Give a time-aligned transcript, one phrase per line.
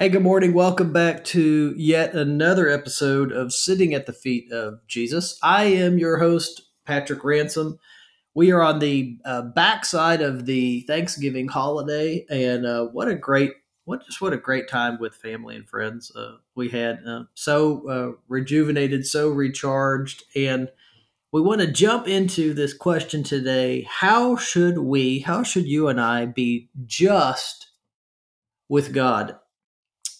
[0.00, 0.54] Hey, good morning.
[0.54, 5.36] Welcome back to yet another episode of Sitting at the Feet of Jesus.
[5.42, 7.80] I am your host, Patrick Ransom.
[8.32, 13.54] We are on the uh, backside of the Thanksgiving holiday, and uh, what a great,
[13.86, 17.00] what just what a great time with family and friends uh, we had.
[17.04, 20.70] Uh, so uh, rejuvenated, so recharged, and
[21.32, 26.00] we want to jump into this question today: How should we, how should you and
[26.00, 27.72] I be just
[28.68, 29.34] with God?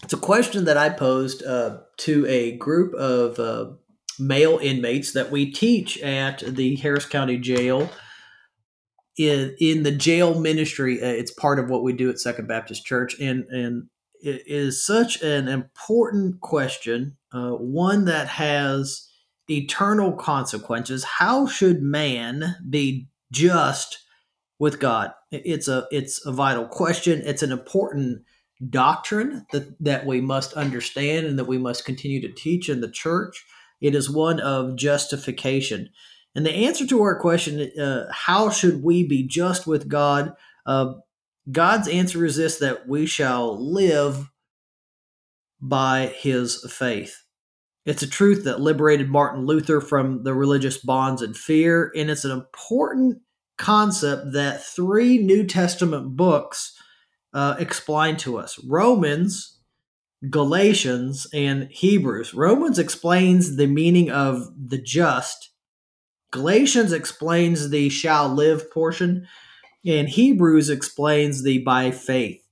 [0.04, 3.72] It's a question that I posed uh, to a group of uh,
[4.18, 7.90] male inmates that we teach at the Harris County Jail.
[9.16, 12.86] In, in the jail ministry, uh, it's part of what we do at Second Baptist
[12.86, 13.88] Church, and and
[14.20, 19.08] it is such an important question, uh, one that has
[19.48, 21.02] eternal consequences.
[21.02, 23.98] How should man be just
[24.60, 25.12] with God?
[25.32, 27.20] It's a it's a vital question.
[27.24, 28.22] It's an important
[28.66, 32.90] doctrine that, that we must understand and that we must continue to teach in the
[32.90, 33.44] church.
[33.80, 35.90] It is one of justification.
[36.34, 40.34] And the answer to our question, uh, how should we be just with God?
[40.66, 40.94] Uh,
[41.50, 44.30] God's answer is this that we shall live
[45.60, 47.24] by his faith.
[47.86, 52.24] It's a truth that liberated Martin Luther from the religious bonds and fear, and it's
[52.24, 53.22] an important
[53.56, 56.78] concept that three New Testament books
[57.38, 59.60] uh, explain to us Romans,
[60.28, 62.34] Galatians, and Hebrews.
[62.34, 65.50] Romans explains the meaning of the just,
[66.32, 69.28] Galatians explains the shall live portion,
[69.86, 72.42] and Hebrews explains the by faith.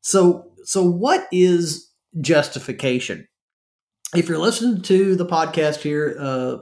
[0.00, 3.28] So, so what is justification?
[4.16, 6.56] If you're listening to the podcast here, uh,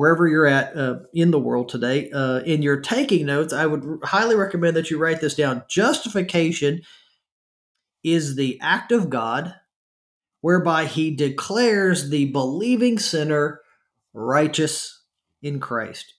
[0.00, 2.10] wherever you're at uh, in the world today.
[2.10, 5.62] Uh, in your taking notes, I would highly recommend that you write this down.
[5.68, 6.80] Justification
[8.02, 9.56] is the act of God
[10.40, 13.60] whereby he declares the believing sinner
[14.14, 15.02] righteous
[15.42, 16.14] in Christ.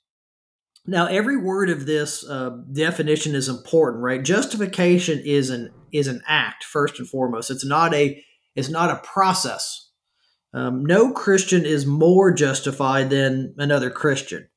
[0.85, 4.23] Now, every word of this uh, definition is important, right?
[4.23, 7.49] Justification is an is an act first and foremost.
[7.49, 8.23] It's not a
[8.55, 9.89] it's not a process
[10.53, 14.47] um, no Christian is more justified than another Christian.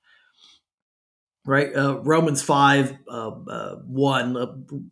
[1.47, 1.77] Right?
[1.77, 4.47] Uh, Romans 5 uh, uh, 1 uh,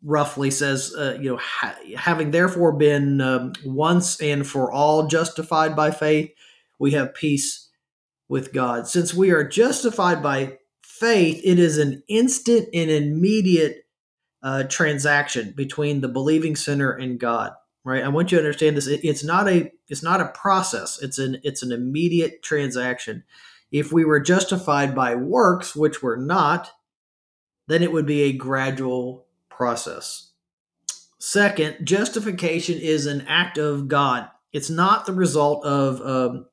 [0.04, 5.74] roughly says, uh, you know, ha- having therefore been um, once and for all justified
[5.74, 6.30] by faith,
[6.78, 7.70] we have peace
[8.28, 8.86] with God.
[8.86, 13.86] Since we are justified by faith, it is an instant and immediate
[14.42, 17.54] uh, transaction between the believing sinner and God
[17.84, 18.04] right?
[18.04, 18.86] I want you to understand this.
[18.86, 21.00] It's not a it's not a process.
[21.02, 23.24] It's an it's an immediate transaction.
[23.70, 26.70] If we were justified by works, which we're not,
[27.68, 30.32] then it would be a gradual process.
[31.18, 34.28] Second, justification is an act of God.
[34.52, 36.46] It's not the result of um,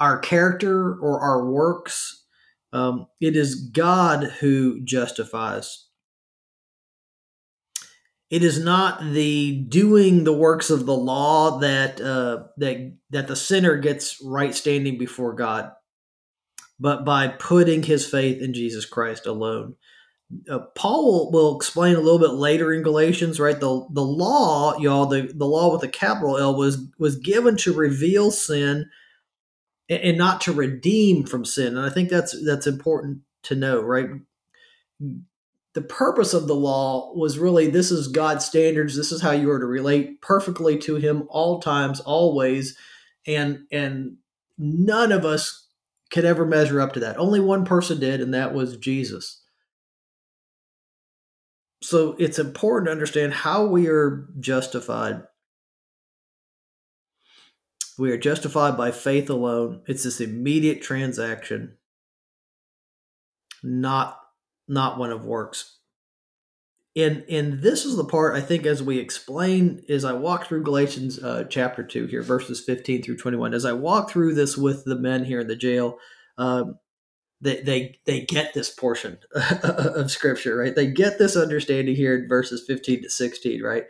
[0.00, 2.24] our character or our works.
[2.72, 5.86] Um, it is God who justifies.
[8.34, 13.36] It is not the doing the works of the law that uh, that that the
[13.36, 15.70] sinner gets right standing before God,
[16.80, 19.76] but by putting his faith in Jesus Christ alone.
[20.50, 23.60] Uh, Paul will, will, explain a little bit later in Galatians, right?
[23.60, 27.72] The the law, y'all, the, the law with a capital L was was given to
[27.72, 28.90] reveal sin
[29.88, 31.76] and, and not to redeem from sin.
[31.76, 34.08] And I think that's that's important to know, right?
[35.74, 38.96] The purpose of the law was really this is God's standards.
[38.96, 42.76] This is how you are to relate perfectly to Him all times, always,
[43.26, 44.16] and and
[44.56, 45.68] none of us
[46.10, 47.18] could ever measure up to that.
[47.18, 49.42] Only one person did, and that was Jesus.
[51.82, 55.22] So it's important to understand how we are justified.
[57.98, 59.82] We are justified by faith alone.
[59.86, 61.76] It's this immediate transaction,
[63.62, 64.18] not
[64.68, 65.78] not one of works.
[66.96, 70.62] And and this is the part I think as we explain as I walk through
[70.62, 73.52] Galatians uh, chapter two here, verses fifteen through twenty one.
[73.52, 75.98] As I walk through this with the men here in the jail,
[76.38, 76.78] um,
[77.40, 80.74] they they they get this portion of scripture, right?
[80.74, 83.84] They get this understanding here in verses fifteen to sixteen, right?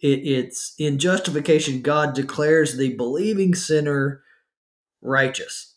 [0.00, 4.22] It, it's in justification, God declares the believing sinner
[5.02, 5.67] righteous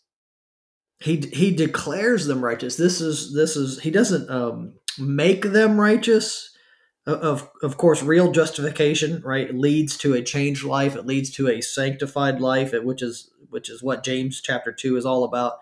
[1.02, 2.76] he he declares them righteous.
[2.76, 6.50] This is this is he doesn't um, make them righteous.
[7.06, 10.94] Of of course, real justification right leads to a changed life.
[10.94, 15.04] It leads to a sanctified life, which is which is what James chapter two is
[15.04, 15.54] all about.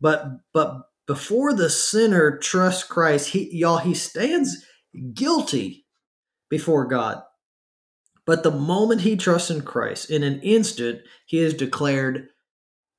[0.00, 4.64] But but before the sinner trusts Christ, he y'all he stands
[5.12, 5.84] guilty
[6.48, 7.22] before God.
[8.24, 12.28] But the moment he trusts in Christ, in an instant, he is declared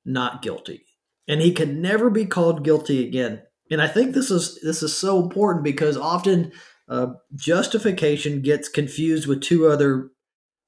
[0.03, 0.85] not guilty.
[1.27, 3.41] And he can never be called guilty again.
[3.71, 6.51] And I think this is this is so important because often
[6.87, 10.09] uh, justification gets confused with two other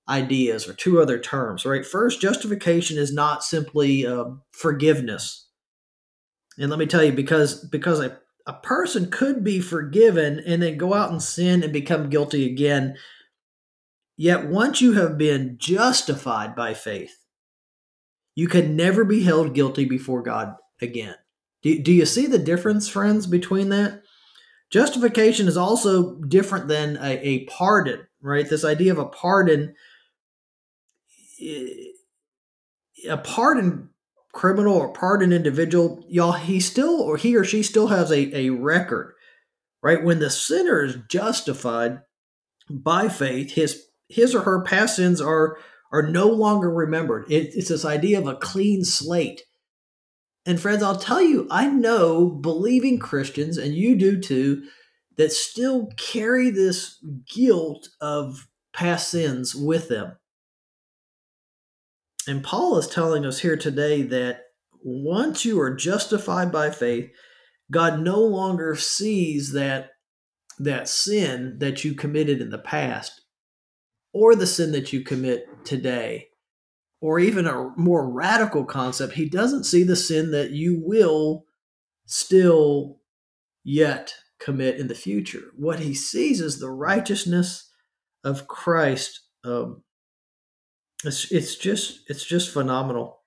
[0.10, 1.86] ideas or two other terms, right?
[1.86, 5.48] First, justification is not simply uh, forgiveness.
[6.58, 8.18] And let me tell you, because because a,
[8.48, 12.96] a person could be forgiven and then go out and sin and become guilty again.
[14.16, 17.27] Yet once you have been justified by faith,
[18.38, 21.16] you can never be held guilty before God again.
[21.64, 24.04] Do, do you see the difference, friends, between that?
[24.70, 28.48] Justification is also different than a, a pardon, right?
[28.48, 29.74] This idea of a pardon,
[31.42, 31.66] eh,
[33.10, 33.90] a pardon
[34.34, 38.50] criminal or pardon individual, y'all, he still or he or she still has a, a
[38.52, 39.16] record,
[39.82, 40.04] right?
[40.04, 42.02] When the sinner is justified
[42.70, 45.58] by faith, his his or her past sins are
[45.92, 47.32] are no longer remembered.
[47.32, 49.42] It, it's this idea of a clean slate.
[50.46, 54.64] And friends, I'll tell you, I know believing Christians, and you do too,
[55.18, 57.04] that still carry this
[57.34, 60.18] guilt of past sins with them.
[62.28, 64.42] And Paul is telling us here today that
[64.84, 67.10] once you are justified by faith,
[67.72, 69.90] God no longer sees that
[70.60, 73.22] that sin that you committed in the past
[74.12, 76.30] or the sin that you commit today
[77.00, 81.46] or even a more radical concept, he doesn't see the sin that you will
[82.06, 83.00] still
[83.64, 85.52] yet commit in the future.
[85.56, 87.70] What he sees is the righteousness
[88.24, 89.22] of Christ.
[89.44, 89.84] Um,
[91.04, 93.20] it's, it's just it's just phenomenal.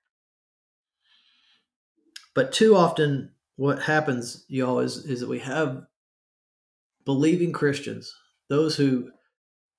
[2.33, 5.83] But too often, what happens, y'all, is is that we have
[7.05, 8.13] believing Christians,
[8.49, 9.11] those who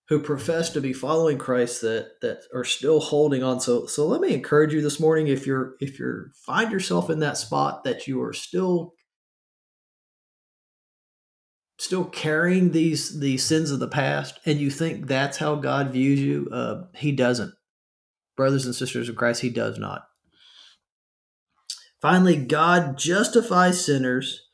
[0.08, 3.60] who profess to be following Christ that that are still holding on.
[3.60, 7.20] So so let me encourage you this morning if you're if you're find yourself in
[7.20, 8.94] that spot that you are still
[11.78, 16.20] still carrying these these sins of the past and you think that's how God views
[16.20, 17.54] you, uh, he doesn't.
[18.36, 20.04] Brothers and sisters of Christ, he does not.
[22.00, 24.48] Finally, God justifies sinners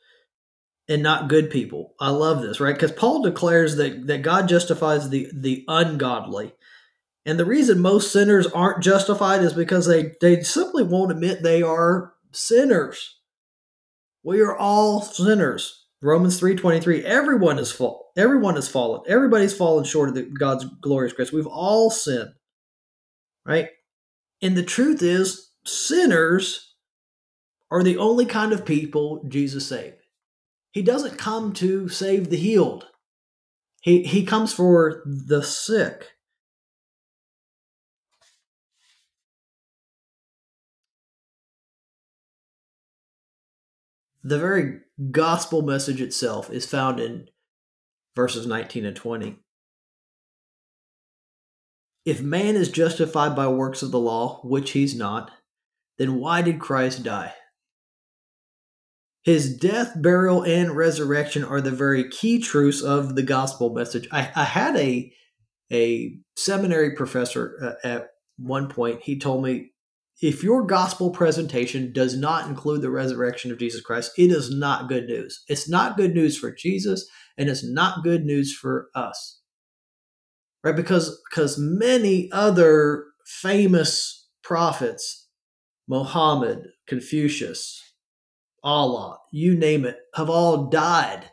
[0.89, 1.93] and not good people.
[2.01, 2.73] I love this, right?
[2.73, 6.51] Because Paul declares that, that God justifies the, the ungodly.
[7.25, 11.61] And the reason most sinners aren't justified is because they, they simply won't admit they
[11.61, 13.19] are sinners.
[14.23, 15.85] We are all sinners.
[16.01, 18.07] Romans 3:23 everyone is fault.
[18.17, 19.01] Everyone has fallen.
[19.07, 21.31] Everybody's fallen short of the, God's glorious grace.
[21.31, 22.31] We've all sinned.
[23.45, 23.67] Right?
[24.41, 26.73] And the truth is sinners
[27.69, 29.98] are the only kind of people Jesus saved.
[30.71, 32.87] He doesn't come to save the healed.
[33.81, 36.11] He, he comes for the sick.
[44.23, 44.81] The very
[45.11, 47.29] gospel message itself is found in
[48.15, 49.37] verses 19 and 20.
[52.05, 55.31] If man is justified by works of the law, which he's not,
[55.97, 57.33] then why did Christ die?
[59.29, 64.07] His death, burial, and resurrection are the very key truths of the gospel message.
[64.11, 65.13] I, I had a
[65.71, 68.07] a seminary professor uh, at
[68.39, 69.03] one point.
[69.03, 69.69] He told me,
[70.19, 74.89] if your gospel presentation does not include the resurrection of Jesus Christ, it is not
[74.89, 75.43] good news.
[75.47, 79.41] It's not good news for Jesus, and it's not good news for us,
[80.63, 80.75] right?
[80.75, 85.27] Because because many other famous prophets,
[85.87, 87.88] Muhammad, Confucius,
[88.63, 91.31] Allah, you name it, have all died.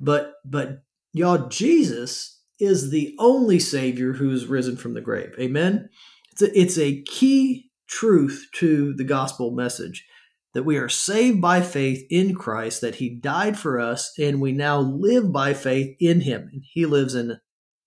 [0.00, 5.34] But but y'all, Jesus is the only Savior who is risen from the grave.
[5.38, 5.88] Amen.
[6.32, 10.06] It's a, it's a key truth to the gospel message
[10.52, 14.52] that we are saved by faith in Christ, that He died for us, and we
[14.52, 17.38] now live by faith in Him, and He lives in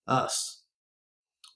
[0.05, 0.63] us.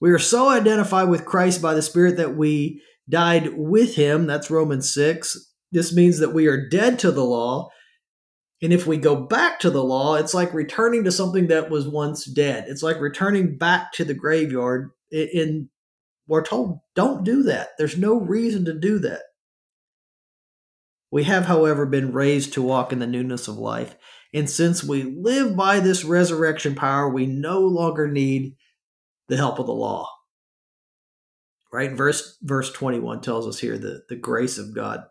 [0.00, 4.26] We are so identified with Christ by the Spirit that we died with Him.
[4.26, 7.70] That's Romans 6 this means that we are dead to the law.
[8.62, 11.88] And if we go back to the law, it's like returning to something that was
[11.88, 12.66] once dead.
[12.68, 14.90] It's like returning back to the graveyard.
[15.10, 15.68] And
[16.28, 17.70] we're told, don't do that.
[17.78, 19.22] There's no reason to do that.
[21.10, 23.96] We have, however, been raised to walk in the newness of life.
[24.32, 28.56] And since we live by this resurrection power, we no longer need
[29.28, 30.08] the help of the law.
[31.72, 31.92] Right?
[31.92, 35.04] Verse verse 21 tells us here that the grace of God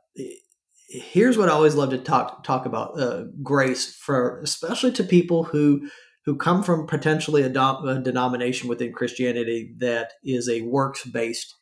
[0.92, 5.46] here's what I always love to talk talk about uh, grace for especially to people
[5.46, 5.90] who
[6.26, 11.56] who come from potentially a, a denomination within Christianity that is a works based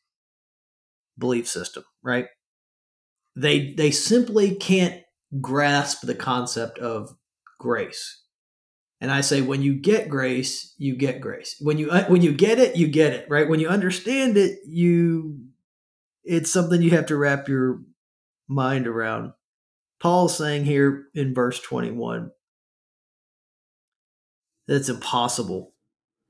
[1.17, 2.25] belief system, right?
[3.35, 5.01] They they simply can't
[5.39, 7.15] grasp the concept of
[7.59, 8.23] grace.
[9.01, 11.55] And I say when you get grace, you get grace.
[11.61, 13.47] When you uh, when you get it, you get it, right?
[13.47, 15.39] When you understand it, you
[16.23, 17.81] it's something you have to wrap your
[18.49, 19.33] mind around.
[20.01, 22.31] Paul's saying here in verse 21
[24.67, 25.73] that it's impossible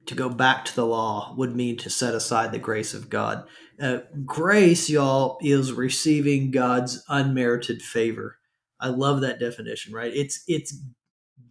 [0.05, 3.45] to go back to the law would mean to set aside the grace of God.
[3.79, 8.37] Uh, grace, y'all, is receiving God's unmerited favor.
[8.79, 10.11] I love that definition, right?
[10.13, 10.77] It's it's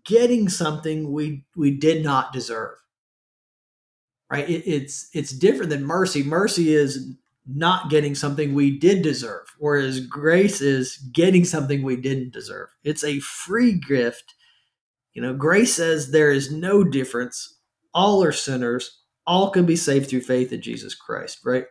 [0.04, 2.74] getting something we we did not deserve.
[4.30, 4.48] Right?
[4.48, 6.22] It, it's it's different than mercy.
[6.22, 7.14] Mercy is
[7.48, 12.68] not getting something we did deserve, whereas grace is getting something we didn't deserve.
[12.84, 14.34] It's a free gift.
[15.14, 17.58] You know, grace says there is no difference.
[17.94, 19.02] All are sinners.
[19.26, 21.64] All can be saved through faith in Jesus Christ, right?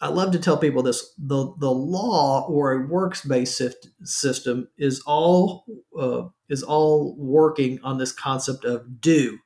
[0.00, 3.60] I love to tell people this: the the law or a works based
[4.04, 5.64] system is all
[5.98, 9.38] uh, is all working on this concept of do.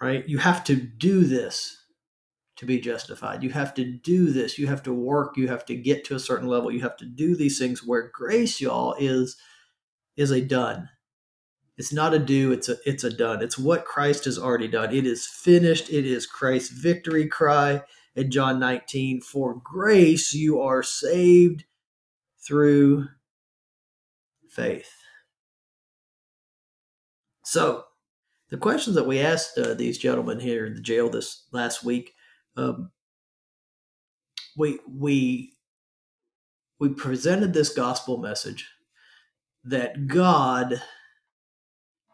[0.00, 0.28] Right?
[0.28, 1.85] You have to do this
[2.56, 3.42] to be justified.
[3.42, 4.58] You have to do this.
[4.58, 5.36] You have to work.
[5.36, 6.70] You have to get to a certain level.
[6.70, 7.84] You have to do these things.
[7.84, 9.36] Where grace, y'all, is
[10.16, 10.88] is a done.
[11.76, 12.52] It's not a do.
[12.52, 13.42] It's a it's a done.
[13.42, 14.94] It's what Christ has already done.
[14.94, 15.90] It is finished.
[15.90, 17.82] It is Christ's victory cry
[18.14, 21.64] in John 19, for grace you are saved
[22.38, 23.08] through
[24.48, 24.90] faith.
[27.44, 27.84] So,
[28.48, 32.14] the questions that we asked uh, these gentlemen here in the jail this last week,
[32.56, 32.90] um,
[34.56, 35.52] we we
[36.78, 38.68] we presented this gospel message
[39.64, 40.80] that God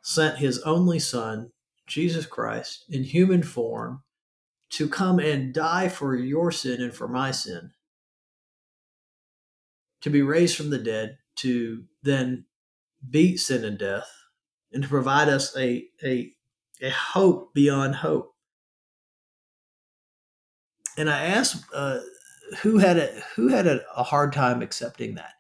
[0.03, 1.51] sent His only Son,
[1.87, 4.03] Jesus Christ, in human form
[4.71, 7.73] to come and die for your sin and for my sin,
[10.01, 12.47] to be raised from the dead, to then
[13.11, 14.11] beat sin and death,
[14.73, 16.33] and to provide us a, a,
[16.81, 18.32] a hope beyond hope.
[20.97, 22.01] And I asked uh,
[22.63, 25.35] who had a who had a, a hard time accepting that,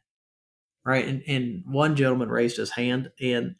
[0.85, 1.07] right?
[1.07, 3.57] And, and one gentleman raised his hand, and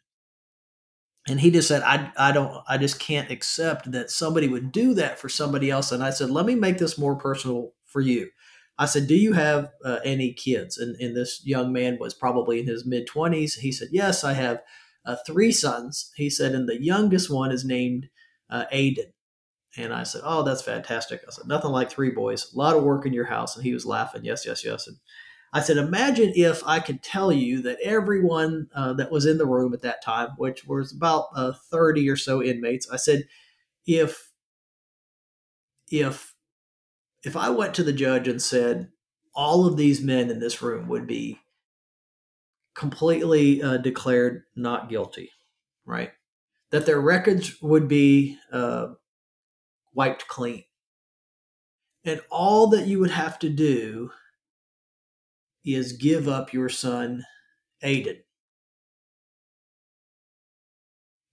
[1.27, 4.93] and he just said i i don't i just can't accept that somebody would do
[4.95, 5.91] that for somebody else.
[5.91, 8.29] And i said let me make this more personal for you.
[8.77, 10.77] I said do you have uh, any kids?
[10.77, 14.33] And, and this young man was probably in his mid 20s he said yes i
[14.33, 14.61] have
[15.05, 16.11] uh, three sons.
[16.15, 18.09] He said and the youngest one is named
[18.49, 19.13] uh, aiden
[19.77, 21.21] and i said oh that's fantastic.
[21.27, 23.55] I said nothing like three boys a lot of work in your house.
[23.55, 24.87] And he was laughing yes yes yes.
[24.87, 24.97] And
[25.55, 29.45] I said, imagine if I could tell you that everyone uh, that was in the
[29.45, 33.27] room at that time, which was about uh, 30 or so inmates, I said,
[33.85, 34.31] if,
[35.91, 36.33] if,
[37.23, 38.89] if I went to the judge and said,
[39.35, 41.39] all of these men in this room would be
[42.75, 45.29] completely uh, declared not guilty,
[45.85, 46.13] right?
[46.71, 48.87] That their records would be uh,
[49.93, 50.63] wiped clean.
[52.05, 54.11] And all that you would have to do
[55.63, 57.23] is give up your son,
[57.83, 58.19] Aiden.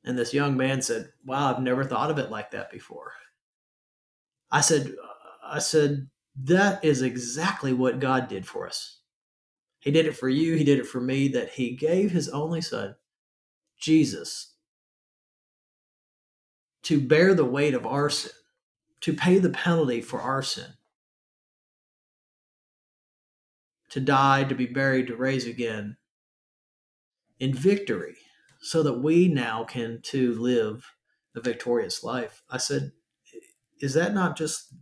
[0.05, 3.13] And this young man said, Wow, I've never thought of it like that before.
[4.51, 4.95] I said,
[5.45, 6.09] I said,
[6.45, 8.99] that is exactly what God did for us.
[9.81, 12.61] He did it for you, He did it for me, that He gave His only
[12.61, 12.95] Son,
[13.79, 14.55] Jesus,
[16.83, 18.33] to bear the weight of our sin,
[19.01, 20.75] to pay the penalty for our sin.
[23.91, 25.97] to die, to be buried, to raise again
[27.39, 28.17] in victory,
[28.63, 30.95] so that we now can too live
[31.35, 32.43] a victorious life.
[32.49, 32.93] I said,
[33.81, 34.75] is that not just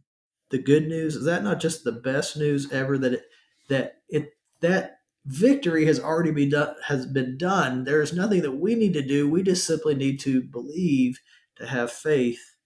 [0.50, 1.16] the good news?
[1.16, 3.22] Is that not just the best news ever that it,
[3.68, 7.84] that it that victory has already been done has been done.
[7.84, 9.28] There is nothing that we need to do.
[9.28, 11.20] We just simply need to believe,
[11.56, 12.56] to have faith.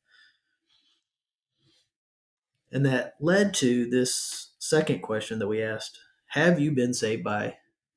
[2.73, 5.99] And that led to this second question that we asked
[6.29, 7.57] have you been saved by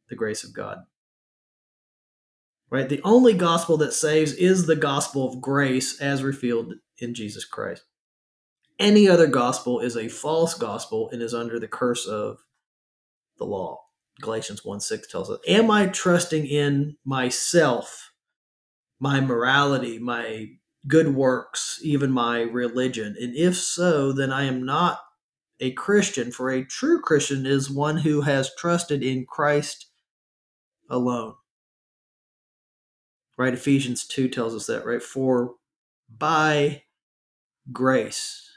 [0.09, 0.79] the grace of God?
[2.69, 2.89] Right?
[2.89, 7.83] The only gospel that saves is the gospel of grace as revealed in Jesus Christ.
[8.77, 12.39] Any other gospel is a false gospel and is under the curse of
[13.37, 13.79] the law.
[14.19, 18.11] Galatians 1 6 tells us, Am I trusting in myself,
[18.99, 20.47] my morality, my
[20.87, 23.15] good works, even my religion?
[23.19, 24.99] And if so, then I am not
[25.59, 29.87] a Christian, for a true Christian is one who has trusted in Christ
[30.89, 31.35] alone.
[33.37, 33.53] Right?
[33.53, 35.01] Ephesians 2 tells us that, right?
[35.01, 35.55] For
[36.17, 36.83] by
[37.71, 38.49] grace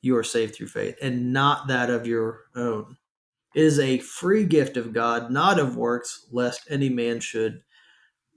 [0.00, 2.98] you are saved through faith, and not that of your own.
[3.54, 7.62] It is a free gift of God, not of works, lest any man should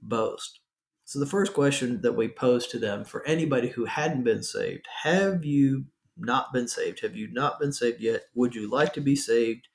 [0.02, 0.62] boast.
[1.08, 4.86] So, the first question that we posed to them for anybody who hadn't been saved
[5.04, 5.86] have you
[6.18, 7.00] not been saved?
[7.00, 8.24] Have you not been saved yet?
[8.36, 9.70] Would you like to be saved?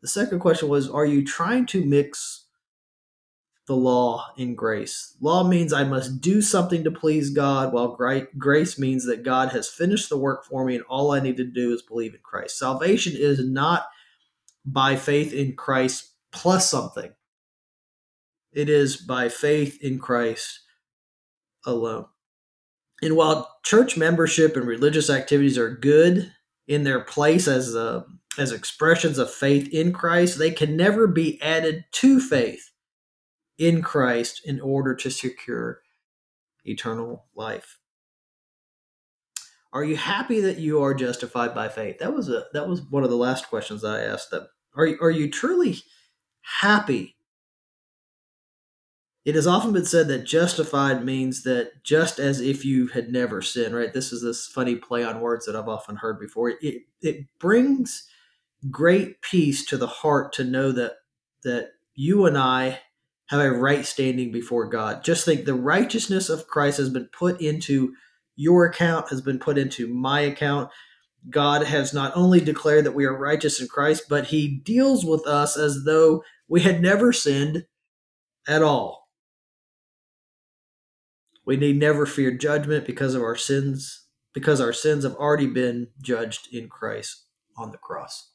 [0.00, 2.46] The second question was Are you trying to mix
[3.66, 5.16] the law and grace?
[5.20, 7.98] Law means I must do something to please God, while
[8.38, 11.44] grace means that God has finished the work for me and all I need to
[11.44, 12.60] do is believe in Christ.
[12.60, 13.88] Salvation is not
[14.64, 17.10] by faith in Christ plus something,
[18.52, 20.60] it is by faith in Christ
[21.66, 22.06] alone.
[23.02, 26.32] And while church membership and religious activities are good
[26.66, 28.02] in their place as a, uh,
[28.38, 32.70] as expressions of faith in Christ, they can never be added to faith
[33.56, 35.80] in Christ in order to secure
[36.64, 37.78] eternal life.
[39.72, 41.98] Are you happy that you are justified by faith?
[41.98, 44.46] That was a that was one of the last questions I asked them.
[44.74, 45.78] Are are you truly
[46.60, 47.15] happy
[49.26, 53.42] it has often been said that justified means that just as if you had never
[53.42, 53.92] sinned, right?
[53.92, 56.52] This is this funny play on words that I've often heard before.
[56.62, 58.08] It it brings
[58.70, 60.92] great peace to the heart to know that
[61.42, 62.78] that you and I
[63.26, 65.02] have a right standing before God.
[65.02, 67.94] Just think the righteousness of Christ has been put into
[68.36, 70.70] your account, has been put into my account.
[71.28, 75.26] God has not only declared that we are righteous in Christ, but he deals with
[75.26, 77.66] us as though we had never sinned
[78.46, 79.05] at all.
[81.46, 85.88] We need never fear judgment because of our sins, because our sins have already been
[86.02, 87.24] judged in Christ
[87.56, 88.32] on the cross.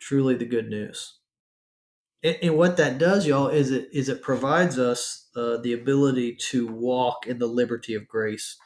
[0.00, 1.18] Truly the good news.
[2.22, 6.36] And, and what that does, y'all, is it is it provides us uh, the ability
[6.50, 8.56] to walk in the liberty of grace.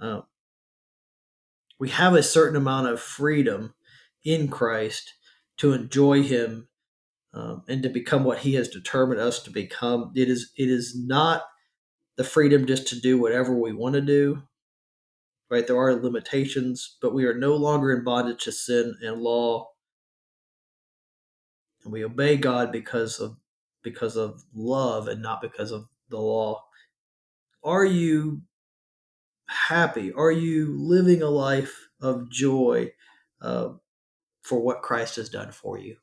[0.00, 0.22] Uh,
[1.78, 3.74] we have a certain amount of freedom
[4.24, 5.14] in Christ
[5.58, 6.68] to enjoy Him
[7.34, 10.12] um, and to become what He has determined us to become.
[10.14, 11.42] It is it is not
[12.18, 14.42] the freedom just to do whatever we want to do.
[15.48, 15.66] Right?
[15.66, 19.68] There are limitations, but we are no longer in bondage to sin and law.
[21.84, 23.36] And we obey God because of
[23.82, 26.64] because of love and not because of the law.
[27.62, 28.42] Are you
[29.46, 30.12] happy?
[30.12, 32.92] Are you living a life of joy
[33.40, 33.70] uh,
[34.42, 35.96] for what Christ has done for you?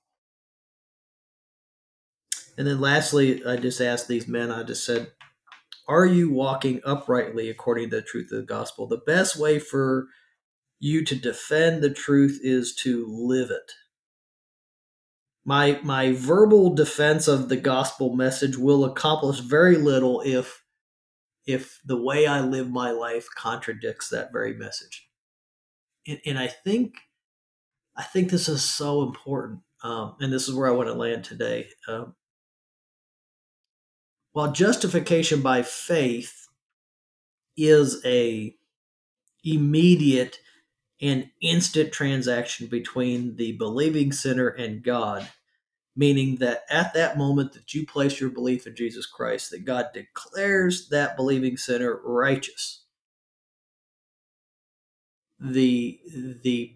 [2.58, 5.12] And then lastly, I just asked these men, I just said,
[5.88, 8.88] are you walking uprightly according to the truth of the gospel?
[8.88, 10.08] The best way for
[10.80, 13.72] you to defend the truth is to live it.
[15.46, 20.64] My my verbal defense of the gospel message will accomplish very little if
[21.46, 25.08] if the way I live my life contradicts that very message.
[26.08, 26.96] And, and I think
[27.96, 31.24] I think this is so important, um, and this is where I want to land
[31.24, 31.70] today.
[31.88, 32.16] Um,
[34.36, 36.50] while justification by faith
[37.56, 38.54] is a
[39.46, 40.40] immediate
[41.02, 45.26] and instant transaction between the believing sinner and God,
[45.96, 49.92] meaning that at that moment that you place your belief in Jesus Christ, that God
[49.94, 52.84] declares that believing sinner righteous.
[55.40, 55.98] The
[56.44, 56.76] the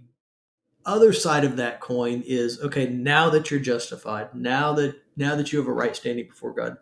[0.85, 5.51] other side of that coin is okay, now that you're justified, now that now that
[5.51, 6.77] you have a right standing before God,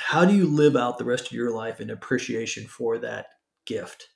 [0.00, 3.26] how do you live out the rest of your life in appreciation for that
[3.66, 4.08] gift?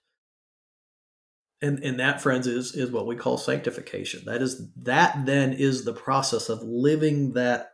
[1.60, 4.22] And, and that friends is is what we call sanctification.
[4.26, 7.72] That is that then is the process of living that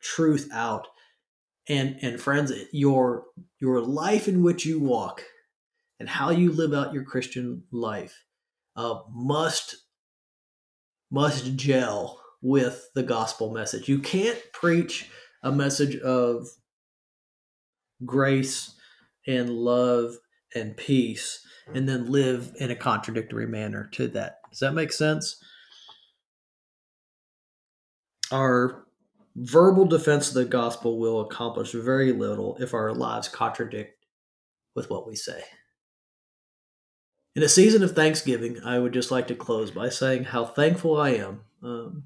[0.00, 0.86] truth out.
[1.68, 3.24] And and friends your
[3.60, 5.22] your life in which you walk
[6.00, 8.24] and how you live out your christian life
[8.74, 9.76] uh, must
[11.10, 13.88] must gel with the gospel message.
[13.88, 15.10] You can't preach
[15.42, 16.48] a message of
[18.04, 18.74] grace
[19.26, 20.14] and love
[20.54, 24.38] and peace and then live in a contradictory manner to that.
[24.50, 25.42] Does that make sense?
[28.32, 28.86] Our
[29.36, 34.04] verbal defense of the gospel will accomplish very little if our lives contradict
[34.74, 35.42] with what we say.
[37.36, 40.98] In a season of Thanksgiving, I would just like to close by saying how thankful
[40.98, 42.04] I am um,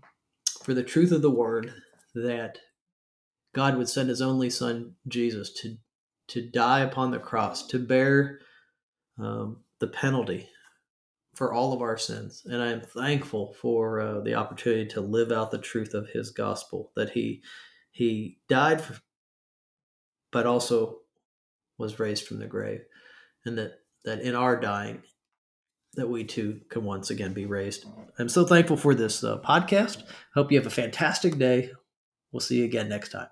[0.63, 1.73] for the truth of the word
[2.15, 2.59] that
[3.55, 5.77] God would send his only son, Jesus, to,
[6.33, 8.41] to die upon the cross, to bear
[9.19, 10.49] um, the penalty
[11.35, 12.43] for all of our sins.
[12.45, 16.31] And I am thankful for uh, the opportunity to live out the truth of his
[16.31, 17.43] gospel, that he,
[17.91, 18.99] he died for,
[20.31, 20.99] but also
[21.79, 22.81] was raised from the grave,
[23.45, 23.73] and that
[24.05, 25.03] that in our dying,
[25.95, 27.85] that we too can once again be raised.
[28.19, 30.03] I'm so thankful for this uh, podcast.
[30.35, 31.71] Hope you have a fantastic day.
[32.33, 33.29] We'll see you again next time.